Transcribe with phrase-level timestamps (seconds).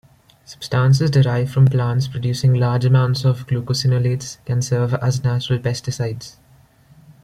[0.45, 6.37] Substances derived from plants producing large amounts of glucosinolates can serve as natural pesticides.